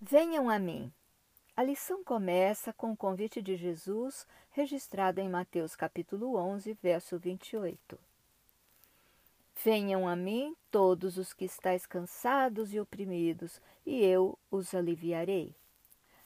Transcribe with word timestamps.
Venham 0.00 0.48
a 0.48 0.58
mim. 0.58 0.92
A 1.56 1.62
lição 1.62 2.04
começa 2.04 2.72
com 2.72 2.92
o 2.92 2.96
convite 2.96 3.42
de 3.42 3.56
Jesus, 3.56 4.26
registrado 4.50 5.20
em 5.20 5.28
Mateus 5.28 5.74
capítulo 5.74 6.36
11, 6.36 6.76
verso 6.80 7.18
28. 7.18 7.98
Venham 9.64 10.06
a 10.06 10.14
mim 10.14 10.54
todos 10.70 11.16
os 11.16 11.32
que 11.32 11.44
estáis 11.44 11.86
cansados 11.86 12.74
e 12.74 12.78
oprimidos, 12.78 13.60
e 13.84 14.04
eu 14.04 14.38
os 14.50 14.74
aliviarei. 14.74 15.54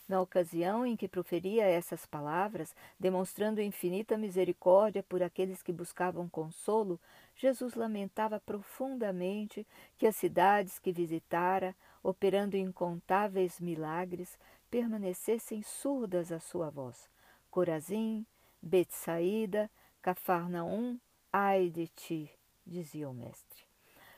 Na 0.08 0.20
ocasião 0.20 0.86
em 0.86 0.96
que 0.96 1.06
proferia 1.06 1.64
essas 1.64 2.06
palavras, 2.06 2.74
demonstrando 2.98 3.60
infinita 3.60 4.16
misericórdia 4.16 5.02
por 5.02 5.22
aqueles 5.22 5.62
que 5.62 5.72
buscavam 5.72 6.28
consolo, 6.28 6.98
Jesus 7.36 7.74
lamentava 7.74 8.40
profundamente 8.40 9.66
que 9.98 10.06
as 10.06 10.16
cidades 10.16 10.78
que 10.78 10.90
visitara 10.90 11.76
operando 12.02 12.56
incontáveis 12.56 13.60
milagres, 13.60 14.38
permanecessem 14.70 15.62
surdas 15.62 16.32
à 16.32 16.38
sua 16.38 16.70
voz. 16.70 17.08
Corazim, 17.50 18.24
Betsaída, 18.62 19.70
Cafarnaum, 20.02 20.98
ai 21.32 21.68
de 21.68 21.88
ti, 21.88 22.30
dizia 22.66 23.08
o 23.08 23.14
mestre. 23.14 23.62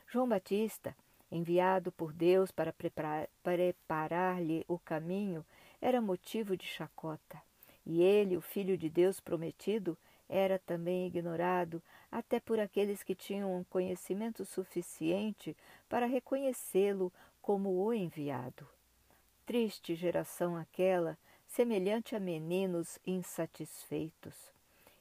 João 0.07 0.27
Batista, 0.27 0.95
enviado 1.31 1.91
por 1.91 2.11
Deus 2.13 2.51
para 2.51 2.73
preparar-lhe 3.43 4.65
o 4.67 4.77
caminho, 4.79 5.45
era 5.81 5.99
motivo 5.99 6.55
de 6.55 6.65
chacota. 6.65 7.41
E 7.85 8.01
ele, 8.01 8.37
o 8.37 8.41
Filho 8.41 8.77
de 8.77 8.87
Deus 8.87 9.19
prometido, 9.19 9.97
era 10.29 10.59
também 10.59 11.07
ignorado 11.07 11.81
até 12.09 12.39
por 12.39 12.59
aqueles 12.59 13.03
que 13.03 13.15
tinham 13.15 13.53
um 13.53 13.63
conhecimento 13.63 14.45
suficiente 14.45 15.57
para 15.89 16.05
reconhecê-lo 16.05 17.11
como 17.41 17.83
o 17.83 17.93
enviado. 17.93 18.67
Triste 19.45 19.95
geração 19.95 20.55
aquela, 20.55 21.17
semelhante 21.47 22.15
a 22.15 22.19
meninos 22.19 22.97
insatisfeitos. 23.05 24.53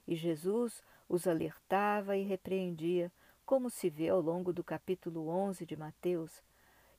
E 0.08 0.16
Jesus 0.16 0.82
os 1.08 1.26
alertava 1.26 2.16
e 2.16 2.24
repreendia, 2.24 3.12
como 3.44 3.68
se 3.70 3.90
vê 3.90 4.08
ao 4.08 4.20
longo 4.20 4.52
do 4.52 4.64
capítulo 4.64 5.28
11 5.28 5.66
de 5.66 5.76
Mateus. 5.76 6.42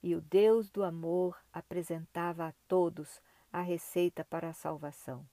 E 0.03 0.16
o 0.16 0.22
Deus 0.22 0.70
do 0.70 0.83
amor 0.83 1.38
apresentava 1.52 2.48
a 2.48 2.53
todos 2.67 3.20
a 3.52 3.61
receita 3.61 4.23
para 4.23 4.49
a 4.49 4.53
salvação. 4.53 5.25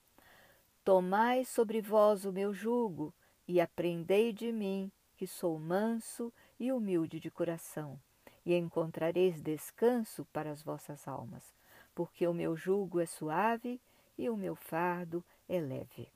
Tomai 0.83 1.45
sobre 1.45 1.81
vós 1.81 2.25
o 2.25 2.31
meu 2.31 2.53
jugo 2.53 3.13
e 3.47 3.59
aprendei 3.59 4.33
de 4.33 4.51
mim, 4.51 4.91
que 5.15 5.27
sou 5.27 5.59
manso 5.59 6.31
e 6.59 6.71
humilde 6.71 7.19
de 7.19 7.29
coração 7.29 7.99
e 8.45 8.55
encontrareis 8.55 9.41
descanso 9.41 10.25
para 10.33 10.51
as 10.51 10.63
vossas 10.63 11.07
almas, 11.07 11.53
porque 11.93 12.25
o 12.25 12.33
meu 12.33 12.55
jugo 12.55 12.99
é 12.99 13.05
suave 13.05 13.79
e 14.17 14.29
o 14.29 14.37
meu 14.37 14.55
fardo 14.55 15.23
é 15.47 15.59
leve. 15.59 16.07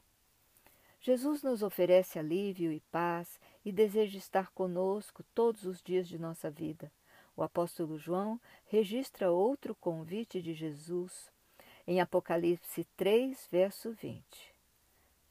Jesus 0.99 1.43
nos 1.43 1.61
oferece 1.61 2.17
alívio 2.17 2.71
e 2.71 2.79
paz 2.91 3.39
e 3.65 3.71
deseja 3.71 4.17
estar 4.17 4.51
conosco 4.51 5.23
todos 5.35 5.65
os 5.65 5.81
dias 5.81 6.07
de 6.07 6.17
nossa 6.17 6.49
vida. 6.49 6.91
O 7.35 7.43
apóstolo 7.43 7.97
João 7.97 8.39
registra 8.67 9.31
outro 9.31 9.75
convite 9.75 10.41
de 10.41 10.53
Jesus 10.53 11.31
em 11.87 12.01
Apocalipse 12.01 12.85
3, 12.97 13.47
verso 13.51 13.91
20. 13.91 14.23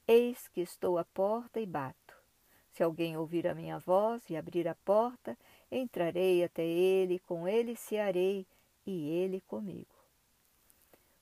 Eis 0.06 0.48
que 0.48 0.60
estou 0.60 0.98
à 0.98 1.04
porta 1.04 1.60
e 1.60 1.66
bato. 1.66 2.16
Se 2.72 2.82
alguém 2.82 3.16
ouvir 3.16 3.46
a 3.46 3.54
minha 3.54 3.78
voz 3.78 4.28
e 4.30 4.36
abrir 4.36 4.66
a 4.66 4.74
porta, 4.74 5.36
Entrarei 5.74 6.44
até 6.44 6.66
ele, 6.66 7.18
com 7.20 7.48
ele 7.48 7.74
cearei 7.74 8.46
e 8.86 9.08
ele 9.08 9.40
comigo. 9.40 9.96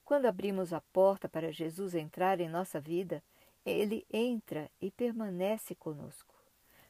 Quando 0.03 0.25
abrimos 0.25 0.73
a 0.73 0.81
porta 0.81 1.29
para 1.29 1.53
Jesus 1.53 1.95
entrar 1.95 2.41
em 2.41 2.49
nossa 2.49 2.77
vida, 2.81 3.23
ele 3.65 4.05
entra 4.11 4.69
e 4.81 4.91
permanece 4.91 5.73
conosco. 5.73 6.35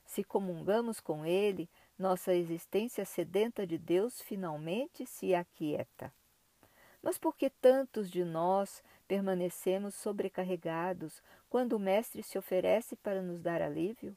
Se 0.03 0.24
comungamos 0.24 1.00
com 1.00 1.24
ele, 1.24 1.69
nossa 2.00 2.34
existência 2.34 3.06
sedenta 3.06 3.68
de 3.68 3.78
Deus 3.78 4.19
finalmente 4.24 5.06
se 5.06 5.35
aquieta. 5.35 6.12
Mas 7.01 7.17
por 7.17 7.35
que 7.35 7.50
tantos 7.50 8.09
de 8.09 8.23
nós 8.23 8.84
permanecemos 9.07 9.95
sobrecarregados 9.95 11.22
quando 11.50 11.73
o 11.73 11.79
Mestre 11.79 12.22
se 12.23 12.38
oferece 12.38 12.95
para 12.95 13.22
nos 13.22 13.41
dar 13.41 13.62
alívio? 13.62 14.16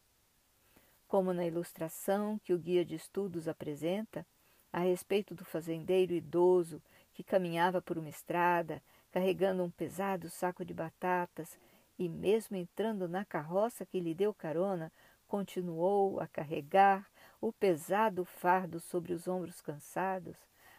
como 1.14 1.32
na 1.32 1.46
ilustração 1.46 2.40
que 2.42 2.52
o 2.52 2.58
guia 2.58 2.84
de 2.84 2.96
estudos 2.96 3.46
apresenta, 3.46 4.26
a 4.72 4.80
respeito 4.80 5.32
do 5.32 5.44
fazendeiro 5.44 6.12
idoso 6.12 6.82
que 7.12 7.22
caminhava 7.22 7.80
por 7.80 7.96
uma 7.96 8.08
estrada, 8.08 8.82
carregando 9.12 9.62
um 9.62 9.70
pesado 9.70 10.28
saco 10.28 10.64
de 10.64 10.74
batatas 10.74 11.56
e, 11.96 12.08
mesmo 12.08 12.56
entrando 12.56 13.08
na 13.08 13.24
carroça 13.24 13.86
que 13.86 14.00
lhe 14.00 14.12
deu 14.12 14.34
carona, 14.34 14.90
continuou 15.28 16.18
a 16.18 16.26
carregar 16.26 17.06
o 17.40 17.52
pesado 17.52 18.24
fardo 18.24 18.80
sobre 18.80 19.12
os 19.12 19.28
ombros 19.28 19.60
cansados, 19.60 20.36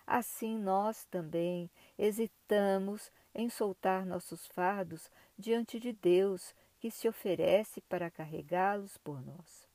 assim 0.08 0.58
nós 0.58 1.06
também 1.06 1.70
hesitamos 1.98 3.12
em 3.34 3.50
soltar 3.50 4.06
nossos 4.06 4.46
fardos 4.48 5.10
diante 5.38 5.80
de 5.80 5.92
Deus 5.92 6.54
que 6.80 6.92
se 6.92 7.08
oferece 7.08 7.82
para 7.82 8.12
carregá-los 8.12 8.98
por 8.98 9.22
nós. 9.26 9.68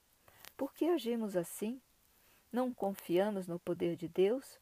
Por 0.56 0.72
que 0.72 0.86
agimos 0.86 1.36
assim? 1.36 1.80
Não 2.52 2.72
confiamos 2.72 3.46
no 3.46 3.58
poder 3.58 3.96
de 3.96 4.08
Deus? 4.08 4.58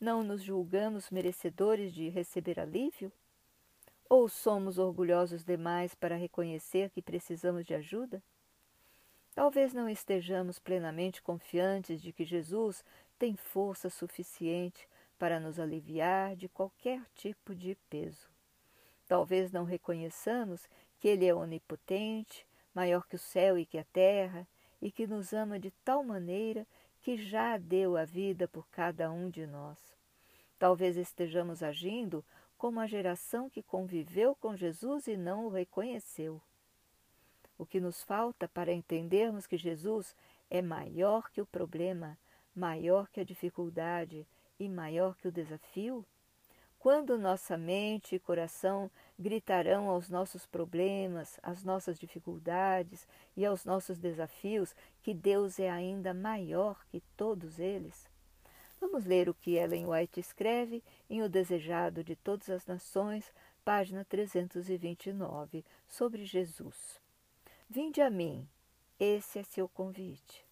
Não 0.00 0.22
nos 0.22 0.42
julgamos 0.42 1.10
merecedores 1.10 1.92
de 1.92 2.08
receber 2.08 2.58
alívio? 2.58 3.12
Ou 4.08 4.28
somos 4.28 4.78
orgulhosos 4.78 5.44
demais 5.44 5.94
para 5.94 6.16
reconhecer 6.16 6.90
que 6.90 7.00
precisamos 7.00 7.64
de 7.64 7.74
ajuda? 7.74 8.22
Talvez 9.34 9.72
não 9.72 9.88
estejamos 9.88 10.58
plenamente 10.58 11.22
confiantes 11.22 12.02
de 12.02 12.12
que 12.12 12.24
Jesus 12.24 12.84
tem 13.18 13.36
força 13.36 13.88
suficiente 13.88 14.86
para 15.22 15.38
nos 15.38 15.60
aliviar 15.60 16.34
de 16.34 16.48
qualquer 16.48 17.00
tipo 17.14 17.54
de 17.54 17.76
peso. 17.88 18.28
Talvez 19.06 19.52
não 19.52 19.62
reconheçamos 19.62 20.68
que 20.98 21.06
Ele 21.06 21.24
é 21.24 21.32
onipotente, 21.32 22.44
maior 22.74 23.06
que 23.06 23.14
o 23.14 23.20
céu 23.20 23.56
e 23.56 23.64
que 23.64 23.78
a 23.78 23.84
terra, 23.84 24.44
e 24.80 24.90
que 24.90 25.06
nos 25.06 25.32
ama 25.32 25.60
de 25.60 25.70
tal 25.84 26.02
maneira 26.02 26.66
que 27.00 27.16
já 27.16 27.56
deu 27.56 27.96
a 27.96 28.04
vida 28.04 28.48
por 28.48 28.66
cada 28.66 29.12
um 29.12 29.30
de 29.30 29.46
nós. 29.46 29.78
Talvez 30.58 30.96
estejamos 30.96 31.62
agindo 31.62 32.24
como 32.58 32.80
a 32.80 32.88
geração 32.88 33.48
que 33.48 33.62
conviveu 33.62 34.34
com 34.34 34.56
Jesus 34.56 35.06
e 35.06 35.16
não 35.16 35.46
o 35.46 35.50
reconheceu. 35.50 36.42
O 37.56 37.64
que 37.64 37.78
nos 37.78 38.02
falta 38.02 38.48
para 38.48 38.72
entendermos 38.72 39.46
que 39.46 39.56
Jesus 39.56 40.16
é 40.50 40.60
maior 40.60 41.30
que 41.30 41.40
o 41.40 41.46
problema, 41.46 42.18
maior 42.52 43.08
que 43.08 43.20
a 43.20 43.24
dificuldade 43.24 44.26
e 44.62 44.68
maior 44.68 45.16
que 45.16 45.28
o 45.28 45.32
desafio 45.32 46.04
quando 46.82 47.16
nossa 47.16 47.56
mente 47.56 48.16
e 48.16 48.18
coração 48.18 48.90
gritarão 49.16 49.88
aos 49.88 50.10
nossos 50.10 50.46
problemas, 50.46 51.38
às 51.40 51.62
nossas 51.62 51.96
dificuldades 51.96 53.06
e 53.36 53.46
aos 53.46 53.64
nossos 53.64 54.00
desafios 54.00 54.74
que 55.00 55.14
Deus 55.14 55.60
é 55.60 55.70
ainda 55.70 56.12
maior 56.12 56.84
que 56.88 57.00
todos 57.16 57.60
eles? 57.60 58.10
Vamos 58.80 59.04
ler 59.04 59.28
o 59.28 59.34
que 59.34 59.54
Ellen 59.54 59.86
White 59.86 60.18
escreve 60.18 60.82
em 61.08 61.22
O 61.22 61.28
Desejado 61.28 62.02
de 62.02 62.16
Todas 62.16 62.50
as 62.50 62.66
Nações, 62.66 63.32
página 63.64 64.04
329, 64.04 65.64
sobre 65.86 66.24
Jesus. 66.24 67.00
Vinde 67.70 68.00
a 68.00 68.10
mim, 68.10 68.44
esse 68.98 69.38
é 69.38 69.44
seu 69.44 69.68
convite. 69.68 70.44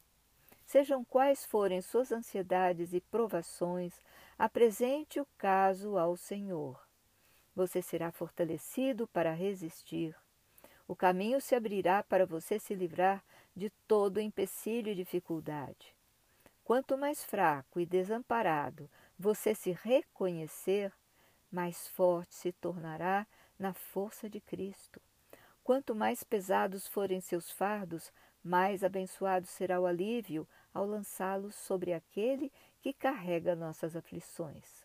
Sejam 0.70 1.04
quais 1.04 1.44
forem 1.44 1.82
suas 1.82 2.12
ansiedades 2.12 2.92
e 2.92 3.00
provações, 3.00 3.92
Apresente 4.38 5.20
o 5.20 5.26
caso 5.36 5.98
ao 5.98 6.16
Senhor. 6.16 6.80
Você 7.56 7.82
será 7.82 8.12
fortalecido 8.12 9.08
para 9.08 9.34
resistir. 9.34 10.14
O 10.86 10.94
caminho 10.94 11.40
se 11.40 11.56
abrirá 11.56 12.04
para 12.04 12.24
você 12.24 12.56
se 12.58 12.72
livrar 12.72 13.22
de 13.54 13.68
todo 13.88 14.20
empecilho 14.20 14.92
e 14.92 14.94
dificuldade. 14.94 15.92
Quanto 16.62 16.96
mais 16.96 17.24
fraco 17.24 17.80
e 17.80 17.84
desamparado 17.84 18.88
você 19.18 19.56
se 19.56 19.72
reconhecer, 19.72 20.92
mais 21.50 21.88
forte 21.88 22.32
se 22.32 22.52
tornará 22.52 23.26
na 23.58 23.74
força 23.74 24.30
de 24.30 24.40
Cristo. 24.40 25.02
Quanto 25.64 25.96
mais 25.96 26.22
pesados 26.22 26.86
forem 26.86 27.20
seus 27.20 27.50
fardos, 27.50 28.12
mais 28.42 28.82
abençoado 28.82 29.46
será 29.46 29.78
o 29.78 29.84
alívio 29.84 30.48
ao 30.72 30.86
lançá-los 30.86 31.54
sobre 31.54 31.92
aquele 31.92 32.52
que 32.80 32.92
carrega 32.92 33.54
nossas 33.54 33.96
aflições. 33.96 34.84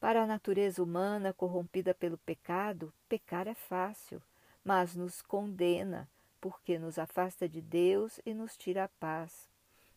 Para 0.00 0.22
a 0.22 0.26
natureza 0.26 0.82
humana 0.82 1.32
corrompida 1.32 1.92
pelo 1.92 2.18
pecado, 2.18 2.92
pecar 3.08 3.48
é 3.48 3.54
fácil, 3.54 4.22
mas 4.64 4.94
nos 4.94 5.20
condena, 5.20 6.08
porque 6.40 6.78
nos 6.78 6.98
afasta 6.98 7.48
de 7.48 7.60
Deus 7.60 8.20
e 8.24 8.32
nos 8.32 8.56
tira 8.56 8.84
a 8.84 8.88
paz. 8.88 9.48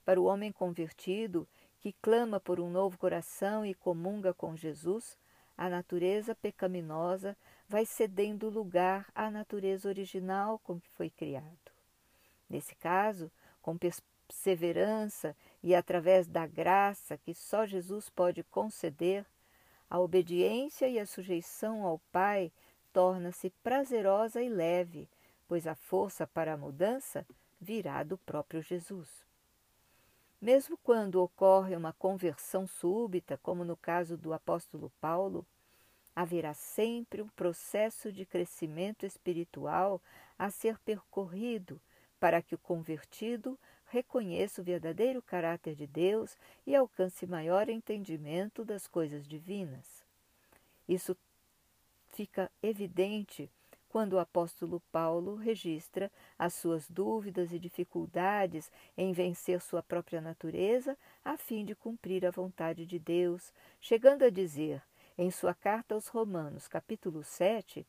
Para 0.04 0.20
o 0.20 0.26
homem 0.26 0.52
convertido, 0.52 1.48
que 1.80 1.94
clama 1.94 2.40
por 2.40 2.60
um 2.60 2.70
novo 2.70 2.98
coração 2.98 3.66
e 3.66 3.74
comunga 3.74 4.34
com 4.34 4.56
Jesus, 4.56 5.18
a 5.58 5.70
natureza 5.70 6.34
pecaminosa 6.34 7.38
vai 7.68 7.86
cedendo 7.86 8.50
lugar 8.50 9.08
à 9.14 9.30
natureza 9.30 9.88
original 9.88 10.60
com 10.60 10.80
que 10.80 10.90
foi 10.90 11.10
criado. 11.10 11.72
Nesse 12.50 12.76
caso, 12.76 13.32
com 13.62 13.78
perseverança 14.32 15.36
e 15.62 15.76
através 15.76 16.26
da 16.26 16.48
graça 16.48 17.18
que 17.18 17.34
só 17.34 17.66
Jesus 17.66 18.10
pode 18.10 18.44
conceder, 18.44 19.26
a 19.90 20.00
obediência 20.00 20.88
e 20.88 20.98
a 20.98 21.06
sujeição 21.06 21.84
ao 21.84 22.00
Pai 22.14 22.50
torna-se 22.94 23.50
prazerosa 23.62 24.42
e 24.42 24.48
leve, 24.48 25.08
pois 25.48 25.68
a 25.68 25.76
força 25.76 26.26
para 26.26 26.54
a 26.54 26.58
mudança 26.58 27.28
virá 27.60 28.04
do 28.04 28.18
próprio 28.18 28.62
Jesus. 28.62 29.10
Mesmo 30.42 30.78
quando 30.78 31.22
ocorre 31.22 31.76
uma 31.76 31.94
conversão 31.94 32.66
súbita, 32.66 33.38
como 33.44 33.66
no 33.66 33.76
caso 33.76 34.18
do 34.18 34.34
apóstolo 34.34 34.92
Paulo, 35.00 35.46
haverá 36.16 36.54
sempre 36.54 37.22
um 37.22 37.28
processo 37.28 38.12
de 38.12 38.26
crescimento 38.26 39.06
espiritual 39.06 40.02
a 40.40 40.50
ser 40.50 40.80
percorrido 40.80 41.80
para 42.20 42.42
que 42.42 42.56
o 42.56 42.58
convertido 42.58 43.60
reconheça 43.92 44.62
o 44.62 44.64
verdadeiro 44.64 45.22
caráter 45.22 45.76
de 45.76 45.86
Deus 45.86 46.38
e 46.66 46.76
alcance 46.76 47.28
maior 47.28 47.68
entendimento 47.68 48.64
das 48.64 48.88
coisas 48.88 49.28
divinas. 49.28 50.04
Isso 50.88 51.16
fica 52.14 52.50
evidente 52.64 53.50
quando 53.90 54.14
o 54.14 54.20
apóstolo 54.20 54.82
Paulo 54.94 55.36
registra 55.36 56.10
as 56.40 56.54
suas 56.54 56.90
dúvidas 56.90 57.52
e 57.52 57.60
dificuldades 57.60 58.72
em 58.98 59.12
vencer 59.12 59.60
sua 59.60 59.84
própria 59.84 60.22
natureza 60.22 60.98
a 61.26 61.36
fim 61.36 61.66
de 61.66 61.76
cumprir 61.76 62.26
a 62.26 62.32
vontade 62.32 62.86
de 62.86 62.98
Deus, 62.98 63.52
chegando 63.82 64.24
a 64.24 64.30
dizer 64.30 64.82
em 65.18 65.30
sua 65.30 65.54
carta 65.54 65.94
aos 65.94 66.08
Romanos, 66.08 66.70
capítulo 66.70 67.22
7, 67.22 67.86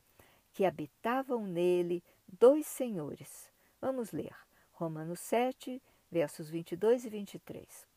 que 0.52 0.64
habitavam 0.64 1.46
nele 1.46 2.02
dois 2.26 2.66
senhores. 2.66 3.48
Vamos 3.80 4.10
ler. 4.10 4.34
Romanos 4.72 5.20
7, 5.20 5.80
versos 6.12 6.48
22 6.48 7.06
e 7.06 7.08
23. 7.08 7.88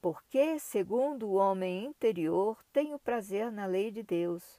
Porque, 0.00 0.58
segundo 0.58 1.28
o 1.28 1.34
homem 1.34 1.84
interior, 1.84 2.58
tenho 2.72 2.98
prazer 2.98 3.52
na 3.52 3.66
lei 3.66 3.92
de 3.92 4.02
Deus 4.02 4.58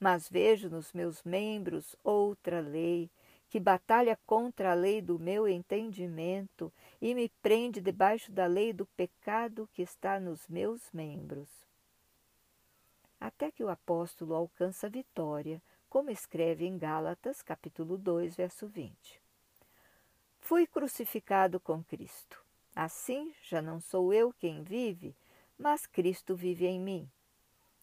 mas 0.00 0.30
vejo 0.30 0.70
nos 0.70 0.94
meus 0.94 1.22
membros 1.22 1.94
outra 2.02 2.58
lei, 2.60 3.10
que 3.50 3.60
batalha 3.60 4.18
contra 4.26 4.70
a 4.70 4.74
lei 4.74 5.02
do 5.02 5.18
meu 5.18 5.46
entendimento 5.46 6.72
e 7.02 7.14
me 7.14 7.28
prende 7.42 7.80
debaixo 7.82 8.32
da 8.32 8.46
lei 8.46 8.72
do 8.72 8.86
pecado 8.86 9.68
que 9.74 9.82
está 9.82 10.18
nos 10.18 10.48
meus 10.48 10.90
membros. 10.90 11.50
Até 13.20 13.50
que 13.50 13.62
o 13.62 13.68
apóstolo 13.68 14.34
alcança 14.34 14.86
a 14.86 14.90
vitória, 14.90 15.60
como 15.90 16.10
escreve 16.10 16.64
em 16.64 16.78
Gálatas, 16.78 17.42
capítulo 17.42 17.98
2, 17.98 18.36
verso 18.36 18.66
20. 18.66 19.20
Fui 20.40 20.66
crucificado 20.66 21.60
com 21.60 21.82
Cristo. 21.84 22.42
Assim 22.74 23.32
já 23.42 23.62
não 23.62 23.80
sou 23.80 24.12
eu 24.12 24.32
quem 24.32 24.62
vive, 24.62 25.14
mas 25.58 25.86
Cristo 25.86 26.34
vive 26.34 26.66
em 26.66 26.80
mim. 26.80 27.08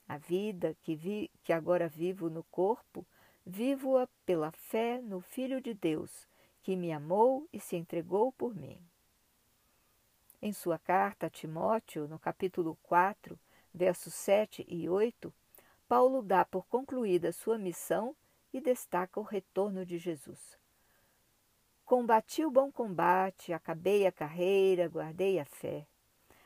A 0.08 0.18
vida 0.18 0.76
que, 0.82 0.96
vi, 0.96 1.32
que 1.44 1.54
agora 1.54 1.88
vivo 1.88 2.30
no 2.30 2.44
corpo, 2.44 3.06
vivo-a 3.46 4.08
pela 4.26 4.52
fé 4.52 5.02
no 5.02 5.22
Filho 5.22 5.62
de 5.62 5.74
Deus, 5.74 6.28
que 6.62 6.76
me 6.76 6.92
amou 6.92 7.48
e 7.54 7.60
se 7.60 7.76
entregou 7.76 8.32
por 8.32 8.56
mim. 8.56 8.78
Em 10.42 10.52
sua 10.52 10.78
carta 10.78 11.28
a 11.28 11.30
Timóteo, 11.30 12.08
no 12.08 12.20
capítulo 12.20 12.78
4, 12.84 13.40
versos 13.74 14.14
7 14.14 14.66
e 14.68 14.90
8, 14.90 15.34
Paulo 15.88 16.22
dá 16.22 16.44
por 16.44 16.66
concluída 16.68 17.32
sua 17.32 17.58
missão 17.58 18.16
e 18.52 18.60
destaca 18.60 19.20
o 19.20 19.24
retorno 19.24 19.86
de 19.86 19.98
Jesus. 19.98 20.58
Combati 21.88 22.44
o 22.44 22.52
bom 22.52 22.70
combate, 22.70 23.54
acabei 23.54 24.06
a 24.06 24.12
carreira, 24.12 24.90
guardei 24.90 25.40
a 25.40 25.46
fé. 25.46 25.88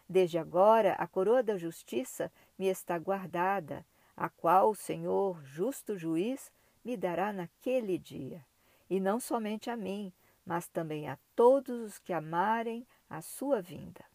Desde 0.08 0.38
agora 0.38 0.94
a 0.94 1.08
coroa 1.08 1.42
da 1.42 1.58
justiça 1.58 2.32
me 2.60 2.68
está 2.68 2.96
guardada, 3.00 3.84
a 4.16 4.30
qual 4.30 4.70
o 4.70 4.76
Senhor, 4.76 5.44
justo 5.44 5.98
juiz, 5.98 6.52
me 6.86 6.96
dará 6.96 7.34
naquele 7.34 7.98
dia. 7.98 8.46
E 8.88 9.00
não 9.00 9.20
somente 9.20 9.68
a 9.72 9.76
mim, 9.76 10.14
mas 10.46 10.68
também 10.68 11.10
a 11.10 11.18
todos 11.36 11.82
os 11.82 11.98
que 11.98 12.14
amarem 12.14 12.86
a 13.10 13.20
sua 13.20 13.64
vinda. 13.64 14.06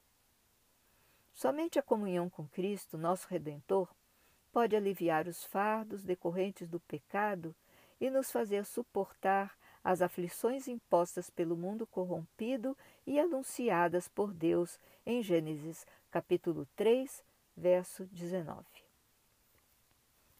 Somente 1.34 1.76
a 1.76 1.82
comunhão 1.82 2.30
com 2.30 2.46
Cristo, 2.46 2.96
nosso 2.96 3.26
Redentor, 3.26 3.88
pode 4.52 4.76
aliviar 4.76 5.26
os 5.26 5.44
fardos 5.44 6.04
decorrentes 6.04 6.68
do 6.68 6.78
pecado 6.78 7.52
e 8.00 8.10
nos 8.10 8.30
fazer 8.30 8.64
suportar 8.64 9.56
as 9.86 10.02
aflições 10.02 10.66
impostas 10.66 11.30
pelo 11.30 11.56
mundo 11.56 11.86
corrompido 11.86 12.76
e 13.06 13.20
anunciadas 13.20 14.08
por 14.08 14.34
Deus 14.34 14.80
em 15.06 15.22
Gênesis 15.22 15.86
capítulo 16.10 16.66
3, 16.74 17.22
verso 17.56 18.04
19. 18.06 18.64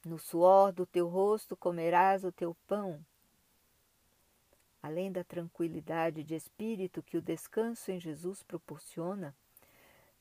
No 0.05 0.19
suor 0.19 0.73
do 0.73 0.85
teu 0.85 1.07
rosto 1.07 1.57
comerás 1.57 2.25
o 2.25 2.33
teu 2.33 2.57
pão. 2.67 2.99
Além 4.83 5.13
da 5.13 5.23
tranquilidade 5.23 6.25
de 6.25 6.35
espírito 6.35 7.01
que 7.01 7.17
o 7.17 7.23
descanso 7.23 7.93
em 7.93 8.01
Jesus 8.01 8.43
proporciona, 8.43 9.33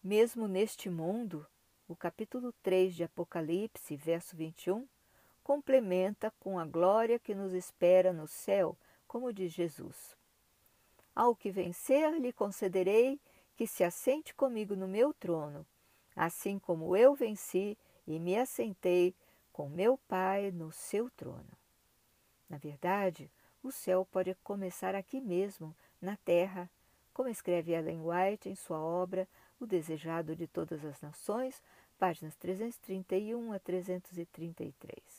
mesmo 0.04 0.48
neste 0.48 0.88
mundo, 0.88 1.48
o 1.88 1.96
capítulo 1.96 2.54
3 2.62 2.94
de 2.94 3.04
Apocalipse, 3.04 3.96
verso 3.96 4.36
21, 4.36 4.88
complementa 5.44 6.32
com 6.40 6.60
a 6.60 6.66
glória 6.66 7.18
que 7.18 7.34
nos 7.34 7.54
espera 7.54 8.14
no 8.14 8.28
céu 8.28 8.78
como 9.16 9.32
diz 9.32 9.54
Jesus. 9.54 10.14
Ao 11.16 11.34
que 11.34 11.50
vencer, 11.50 12.20
lhe 12.20 12.34
concederei 12.34 13.18
que 13.56 13.66
se 13.66 13.82
assente 13.82 14.34
comigo 14.34 14.76
no 14.76 14.90
meu 14.90 15.14
trono, 15.14 15.66
assim 16.14 16.60
como 16.60 16.98
eu 16.98 17.16
venci 17.16 17.78
e 18.06 18.20
me 18.20 18.38
assentei 18.38 19.16
com 19.54 19.70
meu 19.70 19.98
Pai 19.98 20.52
no 20.52 20.70
seu 20.70 21.10
trono. 21.12 21.48
Na 22.50 22.58
verdade, 22.58 23.32
o 23.64 23.72
céu 23.72 24.06
pode 24.12 24.36
começar 24.44 24.96
aqui 24.96 25.22
mesmo, 25.22 25.74
na 26.02 26.18
terra, 26.18 26.70
como 27.14 27.30
escreve 27.30 27.72
Ellen 27.72 28.02
White 28.02 28.50
em 28.50 28.56
sua 28.56 28.82
obra 28.82 29.26
O 29.62 29.66
Desejado 29.66 30.36
de 30.36 30.46
Todas 30.46 30.84
as 30.84 31.00
Nações, 31.00 31.64
páginas 31.98 32.36
331 32.36 33.54
a 33.54 33.60
333. 33.60 35.15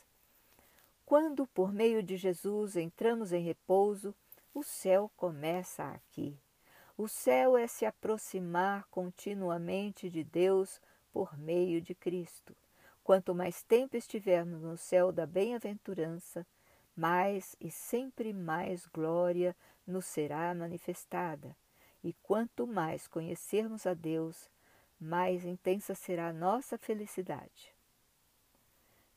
Quando, 1.06 1.46
por 1.46 1.72
meio 1.72 2.02
de 2.02 2.16
Jesus, 2.16 2.74
entramos 2.74 3.32
em 3.32 3.40
repouso, 3.40 4.12
o 4.52 4.64
céu 4.64 5.08
começa 5.16 5.84
aqui. 5.84 6.36
O 6.98 7.06
céu 7.06 7.56
é 7.56 7.68
se 7.68 7.86
aproximar 7.86 8.88
continuamente 8.90 10.10
de 10.10 10.24
Deus 10.24 10.80
por 11.12 11.38
meio 11.38 11.80
de 11.80 11.94
Cristo. 11.94 12.56
Quanto 13.04 13.36
mais 13.36 13.62
tempo 13.62 13.96
estivermos 13.96 14.62
no 14.62 14.76
céu 14.76 15.12
da 15.12 15.24
bem-aventurança, 15.24 16.44
mais 16.96 17.54
e 17.60 17.70
sempre 17.70 18.32
mais 18.32 18.84
glória 18.86 19.54
nos 19.86 20.06
será 20.06 20.52
manifestada. 20.56 21.56
E 22.02 22.14
quanto 22.14 22.66
mais 22.66 23.06
conhecermos 23.06 23.86
a 23.86 23.94
Deus, 23.94 24.50
mais 25.00 25.44
intensa 25.44 25.94
será 25.94 26.30
a 26.30 26.32
nossa 26.32 26.76
felicidade. 26.76 27.75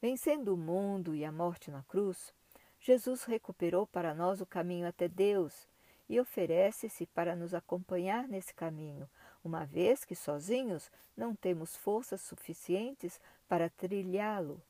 Vencendo 0.01 0.53
o 0.53 0.57
mundo 0.57 1.13
e 1.13 1.25
a 1.25 1.31
morte 1.31 1.69
na 1.69 1.83
cruz, 1.83 2.33
Jesus 2.79 3.25
recuperou 3.25 3.85
para 3.85 4.13
nós 4.13 4.39
o 4.39 4.45
caminho 4.45 4.87
até 4.87 5.09
Deus 5.09 5.67
e 6.07 6.19
oferece-se 6.19 7.05
para 7.07 7.35
nos 7.35 7.53
acompanhar 7.53 8.27
nesse 8.27 8.53
caminho, 8.53 9.09
uma 9.43 9.65
vez 9.65 10.05
que 10.05 10.15
sozinhos 10.15 10.89
não 11.15 11.35
temos 11.35 11.75
forças 11.75 12.21
suficientes 12.21 13.19
para 13.47 13.69
trilhá-lo, 13.69 14.61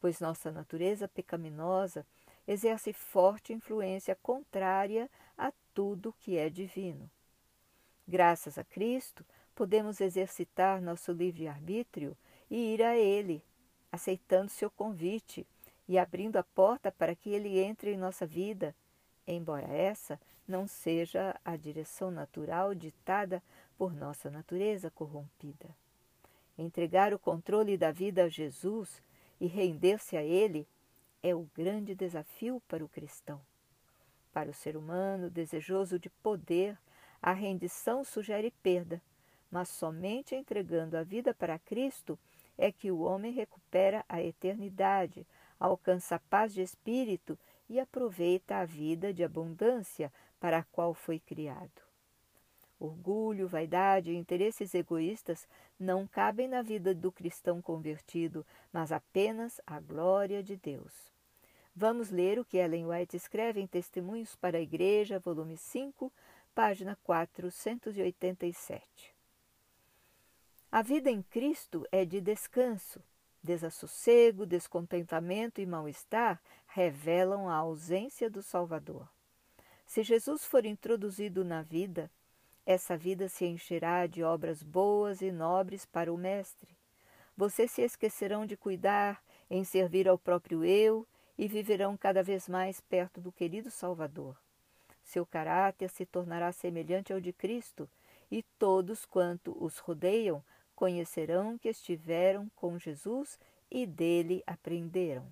pois 0.00 0.20
nossa 0.20 0.50
natureza 0.50 1.06
pecaminosa 1.06 2.06
exerce 2.46 2.94
forte 2.94 3.52
influência 3.52 4.16
contrária 4.16 5.10
a 5.36 5.52
tudo 5.74 6.14
que 6.18 6.38
é 6.38 6.48
divino. 6.48 7.10
Graças 8.06 8.56
a 8.56 8.64
Cristo, 8.64 9.24
podemos 9.54 10.00
exercitar 10.00 10.80
nosso 10.80 11.12
livre-arbítrio 11.12 12.16
e 12.50 12.72
ir 12.72 12.82
a 12.82 12.96
Ele, 12.96 13.44
aceitando 13.90 14.50
seu 14.50 14.70
convite 14.70 15.46
e 15.88 15.98
abrindo 15.98 16.36
a 16.36 16.42
porta 16.42 16.92
para 16.92 17.14
que 17.14 17.30
ele 17.30 17.58
entre 17.58 17.92
em 17.92 17.96
nossa 17.96 18.26
vida, 18.26 18.74
embora 19.26 19.66
essa 19.66 20.20
não 20.46 20.66
seja 20.66 21.38
a 21.44 21.56
direção 21.56 22.10
natural 22.10 22.74
ditada 22.74 23.42
por 23.76 23.94
nossa 23.94 24.30
natureza 24.30 24.90
corrompida. 24.90 25.68
Entregar 26.56 27.14
o 27.14 27.18
controle 27.18 27.76
da 27.76 27.92
vida 27.92 28.24
a 28.24 28.28
Jesus 28.28 29.02
e 29.40 29.46
render-se 29.46 30.16
a 30.16 30.22
Ele 30.22 30.66
é 31.22 31.34
o 31.34 31.48
grande 31.54 31.94
desafio 31.94 32.60
para 32.66 32.84
o 32.84 32.88
cristão. 32.88 33.40
Para 34.32 34.50
o 34.50 34.54
ser 34.54 34.76
humano 34.76 35.30
desejoso 35.30 35.98
de 35.98 36.08
poder, 36.10 36.76
a 37.22 37.32
rendição 37.32 38.04
sugere 38.04 38.50
perda, 38.62 39.00
mas 39.50 39.68
somente 39.68 40.34
entregando 40.34 40.96
a 40.96 41.02
vida 41.02 41.32
para 41.32 41.58
Cristo 41.58 42.18
é 42.58 42.72
que 42.72 42.90
o 42.90 43.00
homem 43.00 43.32
recupera 43.32 44.04
a 44.08 44.20
eternidade, 44.20 45.24
alcança 45.58 46.16
a 46.16 46.18
paz 46.18 46.52
de 46.52 46.60
espírito 46.60 47.38
e 47.68 47.78
aproveita 47.78 48.56
a 48.56 48.64
vida 48.64 49.14
de 49.14 49.22
abundância 49.22 50.12
para 50.40 50.58
a 50.58 50.64
qual 50.64 50.92
foi 50.92 51.20
criado. 51.20 51.88
Orgulho, 52.80 53.48
vaidade 53.48 54.12
e 54.12 54.16
interesses 54.16 54.72
egoístas 54.74 55.48
não 55.78 56.06
cabem 56.06 56.46
na 56.46 56.62
vida 56.62 56.94
do 56.94 57.10
cristão 57.10 57.60
convertido, 57.60 58.46
mas 58.72 58.92
apenas 58.92 59.60
a 59.66 59.80
glória 59.80 60.40
de 60.42 60.56
Deus. 60.56 61.12
Vamos 61.74 62.10
ler 62.10 62.38
o 62.38 62.44
que 62.44 62.56
Ellen 62.56 62.86
White 62.86 63.16
escreve 63.16 63.60
em 63.60 63.66
Testemunhos 63.66 64.36
para 64.36 64.58
a 64.58 64.60
Igreja, 64.60 65.18
volume 65.18 65.56
5, 65.56 66.12
página 66.54 66.96
487. 67.02 69.17
A 70.70 70.82
vida 70.82 71.10
em 71.10 71.22
Cristo 71.22 71.86
é 71.90 72.04
de 72.04 72.20
descanso. 72.20 73.02
Desassossego, 73.42 74.44
descontentamento 74.44 75.62
e 75.62 75.66
mal-estar 75.66 76.42
revelam 76.66 77.48
a 77.48 77.54
ausência 77.54 78.28
do 78.28 78.42
Salvador. 78.42 79.08
Se 79.86 80.02
Jesus 80.02 80.44
for 80.44 80.66
introduzido 80.66 81.42
na 81.42 81.62
vida, 81.62 82.10
essa 82.66 82.98
vida 82.98 83.30
se 83.30 83.46
encherá 83.46 84.06
de 84.06 84.22
obras 84.22 84.62
boas 84.62 85.22
e 85.22 85.32
nobres 85.32 85.86
para 85.86 86.12
o 86.12 86.18
Mestre. 86.18 86.76
Vocês 87.34 87.70
se 87.70 87.80
esquecerão 87.80 88.44
de 88.44 88.54
cuidar 88.54 89.22
em 89.48 89.64
servir 89.64 90.06
ao 90.06 90.18
próprio 90.18 90.62
eu 90.66 91.06
e 91.38 91.48
viverão 91.48 91.96
cada 91.96 92.22
vez 92.22 92.46
mais 92.46 92.78
perto 92.78 93.22
do 93.22 93.32
querido 93.32 93.70
Salvador. 93.70 94.36
Seu 95.02 95.24
caráter 95.24 95.88
se 95.88 96.04
tornará 96.04 96.52
semelhante 96.52 97.10
ao 97.10 97.20
de 97.20 97.32
Cristo, 97.32 97.88
e 98.30 98.42
todos 98.58 99.06
quanto 99.06 99.56
os 99.58 99.78
rodeiam 99.78 100.44
conhecerão 100.78 101.58
que 101.58 101.68
estiveram 101.68 102.48
com 102.54 102.78
Jesus 102.78 103.36
e 103.68 103.84
dele 103.84 104.44
aprenderam. 104.46 105.26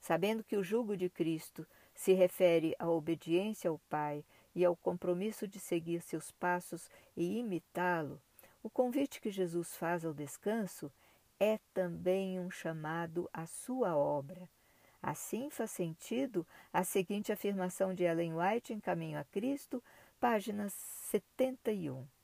Sabendo 0.00 0.42
que 0.42 0.56
o 0.56 0.64
jugo 0.64 0.96
de 0.96 1.08
Cristo 1.08 1.64
se 1.94 2.12
refere 2.12 2.74
à 2.76 2.90
obediência 2.90 3.70
ao 3.70 3.78
Pai 3.88 4.24
e 4.52 4.64
ao 4.64 4.74
compromisso 4.74 5.46
de 5.46 5.60
seguir 5.60 6.02
seus 6.02 6.32
passos 6.32 6.90
e 7.16 7.38
imitá-lo, 7.38 8.20
o 8.64 8.68
convite 8.68 9.20
que 9.20 9.30
Jesus 9.30 9.76
faz 9.76 10.04
ao 10.04 10.12
descanso 10.12 10.90
é 11.38 11.60
também 11.72 12.40
um 12.40 12.50
chamado 12.50 13.30
à 13.32 13.46
sua 13.46 13.94
obra. 13.94 14.48
Assim 15.00 15.50
faz 15.50 15.70
sentido 15.70 16.44
a 16.72 16.82
seguinte 16.82 17.30
afirmação 17.30 17.94
de 17.94 18.02
Ellen 18.02 18.34
White 18.34 18.72
em 18.72 18.80
Caminho 18.80 19.20
a 19.20 19.24
Cristo, 19.24 19.80
página 20.18 20.68
71. 20.68 22.15